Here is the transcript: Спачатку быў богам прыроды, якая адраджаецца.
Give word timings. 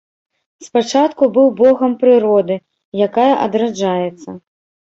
Спачатку 0.67 1.23
быў 1.35 1.47
богам 1.59 1.93
прыроды, 2.05 2.55
якая 3.09 3.29
адраджаецца. 3.47 4.29